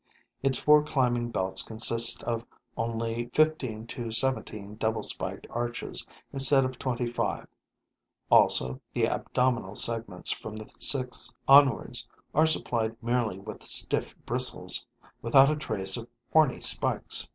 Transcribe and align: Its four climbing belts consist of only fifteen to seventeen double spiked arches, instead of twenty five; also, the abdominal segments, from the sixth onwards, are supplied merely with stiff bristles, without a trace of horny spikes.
Its 0.41 0.57
four 0.57 0.81
climbing 0.83 1.29
belts 1.29 1.61
consist 1.61 2.23
of 2.23 2.43
only 2.75 3.29
fifteen 3.35 3.85
to 3.85 4.11
seventeen 4.11 4.75
double 4.77 5.03
spiked 5.03 5.45
arches, 5.51 6.07
instead 6.33 6.65
of 6.65 6.79
twenty 6.79 7.05
five; 7.05 7.45
also, 8.31 8.81
the 8.95 9.07
abdominal 9.07 9.75
segments, 9.75 10.31
from 10.31 10.55
the 10.55 10.67
sixth 10.79 11.35
onwards, 11.47 12.07
are 12.33 12.47
supplied 12.47 12.95
merely 13.03 13.37
with 13.37 13.63
stiff 13.63 14.17
bristles, 14.25 14.83
without 15.21 15.51
a 15.51 15.55
trace 15.55 15.95
of 15.95 16.07
horny 16.33 16.59
spikes. 16.61 17.27